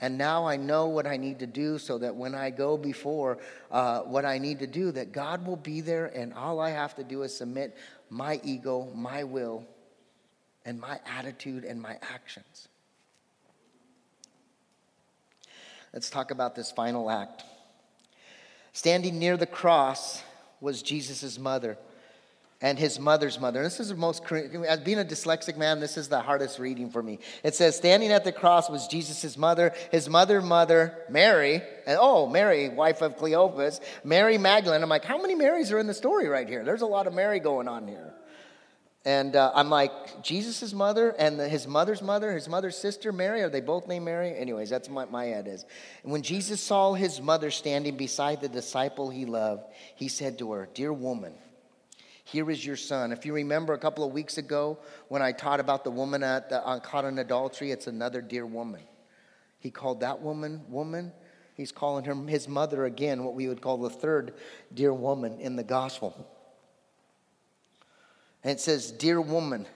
[0.00, 3.38] And now I know what I need to do so that when I go before
[3.70, 6.94] uh, what I need to do, that God will be there and all I have
[6.96, 7.76] to do is submit
[8.08, 9.66] my ego, my will,
[10.64, 12.68] and my attitude and my actions.
[15.92, 17.44] Let's talk about this final act.
[18.72, 20.22] Standing near the cross
[20.60, 21.76] was Jesus' mother
[22.62, 23.62] and his mother's mother.
[23.62, 27.18] This is the most, being a dyslexic man, this is the hardest reading for me.
[27.42, 32.26] It says, standing at the cross was Jesus' mother, his mother, mother, Mary, and oh,
[32.26, 34.82] Mary, wife of Cleopas, Mary Magdalene.
[34.82, 36.62] I'm like, how many Marys are in the story right here?
[36.62, 38.12] There's a lot of Mary going on here.
[39.06, 43.40] And uh, I'm like, Jesus' mother and the, his mother's mother, his mother's sister, Mary,
[43.40, 44.36] are they both named Mary?
[44.36, 45.64] Anyways, that's what my head is.
[46.02, 49.62] And when Jesus saw his mother standing beside the disciple he loved,
[49.96, 51.32] he said to her, Dear woman,
[52.30, 53.10] here is your son.
[53.10, 54.78] If you remember a couple of weeks ago
[55.08, 58.46] when I taught about the woman at the, uh, caught in adultery, it's another dear
[58.46, 58.82] woman.
[59.58, 61.12] He called that woman woman.
[61.56, 64.34] He's calling her his mother again, what we would call the third
[64.72, 66.14] dear woman in the gospel.
[68.44, 69.66] And it says, Dear woman,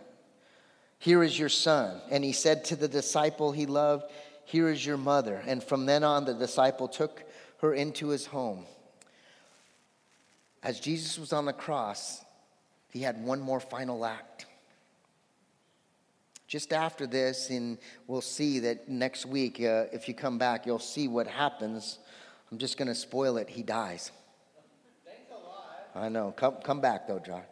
[0.99, 2.01] here is your son.
[2.09, 4.05] And he said to the disciple he loved,
[4.45, 5.43] Here is your mother.
[5.45, 7.25] And from then on, the disciple took
[7.59, 8.65] her into his home.
[10.63, 12.24] As Jesus was on the cross,
[12.95, 14.47] he had one more final act.
[16.47, 17.77] Just after this, and
[18.07, 21.99] we'll see that next week, uh, if you come back, you'll see what happens.
[22.53, 23.49] I'm just going to spoil it.
[23.51, 24.13] He dies.
[25.05, 25.89] Thanks a lot.
[26.07, 26.33] I know.
[26.37, 27.43] Come, come back, though, John.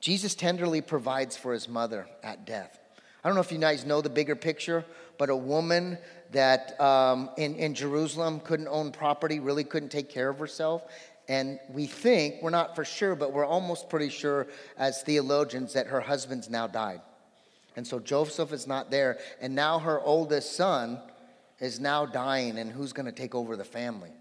[0.00, 2.80] Jesus tenderly provides for his mother at death.
[3.22, 4.84] I don't know if you guys know the bigger picture,
[5.16, 5.96] but a woman
[6.32, 10.82] that um, in, in Jerusalem couldn't own property, really couldn't take care of herself.
[11.28, 14.46] And we think, we're not for sure, but we're almost pretty sure
[14.76, 17.00] as theologians that her husband's now died.
[17.76, 19.18] And so Joseph is not there.
[19.40, 21.00] And now her oldest son
[21.60, 24.12] is now dying, and who's going to take over the family?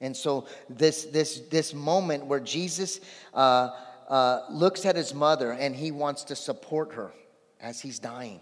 [0.00, 3.00] And so this, this, this moment where Jesus
[3.32, 3.70] uh,
[4.08, 7.12] uh, looks at his mother and he wants to support her
[7.60, 8.40] as he's dying.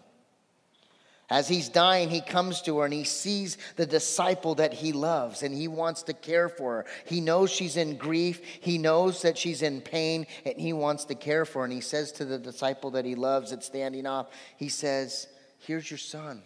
[1.30, 5.42] As he's dying, he comes to her and he sees the disciple that he loves
[5.42, 6.86] and he wants to care for her.
[7.06, 11.14] He knows she's in grief, he knows that she's in pain, and he wants to
[11.14, 11.64] care for her.
[11.64, 14.26] And he says to the disciple that he loves that's standing off,
[14.58, 15.26] he says,
[15.60, 16.42] Here's your son,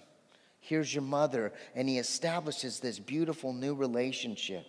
[0.61, 1.53] here's your mother.
[1.75, 4.65] And he establishes this beautiful new relationship.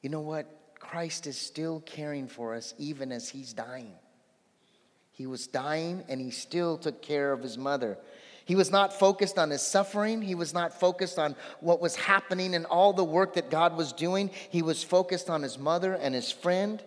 [0.00, 0.46] You know what?
[0.78, 3.92] Christ is still caring for us even as he's dying.
[5.12, 7.98] He was dying and he still took care of his mother.
[8.50, 10.20] He was not focused on his suffering.
[10.20, 13.92] He was not focused on what was happening and all the work that God was
[13.92, 14.28] doing.
[14.50, 16.82] He was focused on his mother and his friend.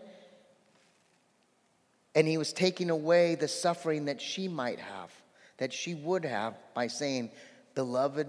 [2.15, 5.09] And he was taking away the suffering that she might have,
[5.55, 7.31] that she would have by saying,
[7.75, 8.27] Beloved,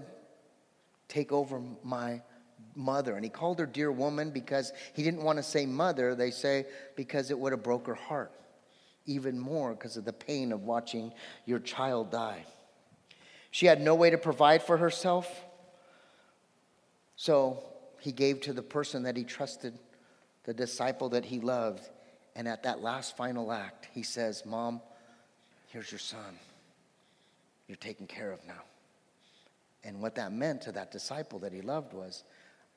[1.09, 2.21] take over my
[2.73, 3.15] mother.
[3.15, 6.15] And he called her dear woman because he didn't want to say mother.
[6.15, 8.31] They say because it would have broke her heart
[9.05, 11.11] even more because of the pain of watching
[11.45, 12.45] your child die.
[13.55, 15.33] She had no way to provide for herself.
[17.15, 17.63] So
[18.01, 19.79] he gave to the person that he trusted,
[20.43, 21.89] the disciple that he loved.
[22.35, 24.81] And at that last final act, he says, Mom,
[25.69, 26.37] here's your son.
[27.69, 28.61] You're taken care of now.
[29.85, 32.25] And what that meant to that disciple that he loved was,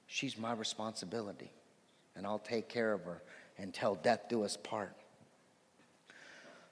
[0.06, 1.50] She's my responsibility,
[2.14, 3.20] and I'll take care of her
[3.56, 4.94] until death do us part.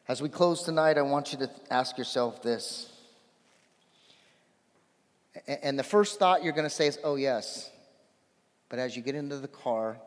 [0.06, 2.92] As we close tonight, I want you to ask yourself this.
[5.46, 7.70] And the first thought you're going to say is, oh, yes.
[8.68, 9.98] But as you get into the car,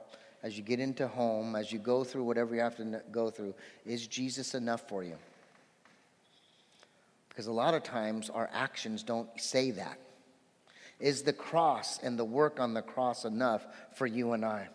[0.43, 3.53] as you get into home, as you go through whatever you have to go through,
[3.85, 5.15] is Jesus enough for you?
[7.29, 9.97] Because a lot of times our actions don't say that.
[10.99, 13.65] Is the cross and the work on the cross enough
[13.95, 14.67] for you and I?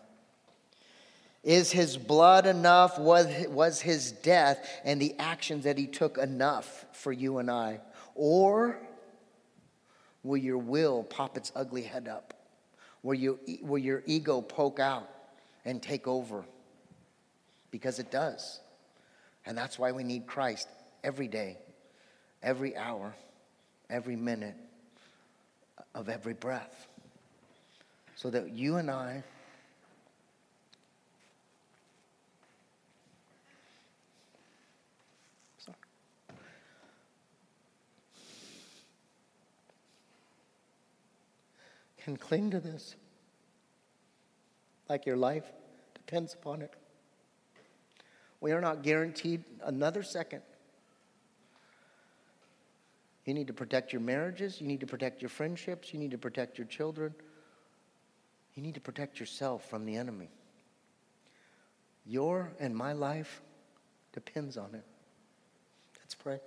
[1.43, 2.97] Is his blood enough?
[2.97, 7.81] Was, was his death and the actions that he took enough for you and I?
[8.15, 8.79] Or
[10.25, 12.33] will your will pop its ugly head up?
[13.03, 15.07] Will, you, will your ego poke out
[15.63, 16.43] and take over?
[17.69, 18.59] Because it does.
[19.45, 20.67] And that's why we need Christ
[21.03, 21.59] every day,
[22.41, 23.13] every hour,
[23.91, 24.55] every minute
[25.93, 26.87] of every breath.
[28.15, 29.23] So that you and I
[42.05, 42.95] can cling to this
[44.87, 45.43] like your life
[45.95, 46.71] depends upon it.
[48.39, 50.43] We are not guaranteed another second.
[53.25, 54.61] You need to protect your marriages.
[54.61, 55.91] You need to protect your friendships.
[55.91, 57.15] You need to protect your children.
[58.53, 60.29] You need to protect yourself from the enemy.
[62.05, 63.41] Your and my life
[64.13, 64.85] depends on it.
[66.03, 66.39] Let's pray.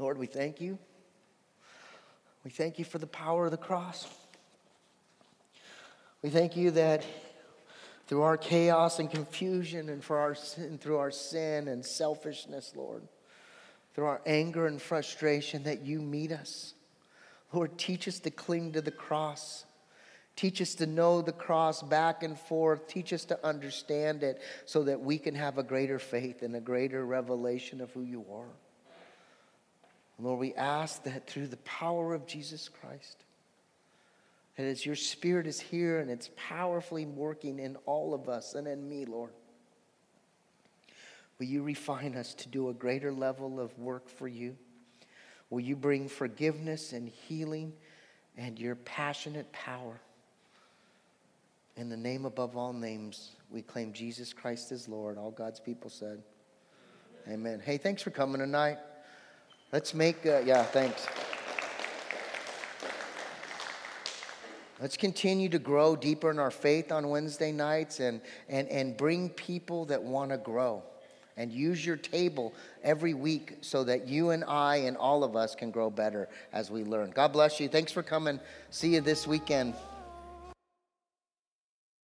[0.00, 0.78] Lord, we thank you.
[2.42, 4.08] We thank you for the power of the cross.
[6.22, 7.04] We thank you that
[8.06, 13.02] through our chaos and confusion and for our sin, through our sin and selfishness, Lord,
[13.94, 16.72] through our anger and frustration, that you meet us.
[17.52, 19.66] Lord, teach us to cling to the cross.
[20.34, 22.86] Teach us to know the cross back and forth.
[22.86, 26.60] Teach us to understand it so that we can have a greater faith and a
[26.60, 28.48] greater revelation of who you are.
[30.20, 33.24] Lord, we ask that through the power of Jesus Christ,
[34.56, 38.66] that as your spirit is here and it's powerfully working in all of us and
[38.66, 39.30] in me, Lord,
[41.38, 44.56] will you refine us to do a greater level of work for you?
[45.48, 47.72] Will you bring forgiveness and healing
[48.36, 50.00] and your passionate power?
[51.76, 55.16] In the name above all names, we claim Jesus Christ as Lord.
[55.16, 56.22] All God's people said,
[57.28, 57.60] Amen.
[57.64, 58.78] Hey, thanks for coming tonight.
[59.72, 61.06] Let's make, uh, yeah, thanks.
[64.80, 69.28] Let's continue to grow deeper in our faith on Wednesday nights and, and, and bring
[69.28, 70.82] people that want to grow.
[71.36, 72.52] And use your table
[72.82, 76.70] every week so that you and I and all of us can grow better as
[76.70, 77.12] we learn.
[77.12, 77.68] God bless you.
[77.68, 78.40] Thanks for coming.
[78.70, 79.74] See you this weekend.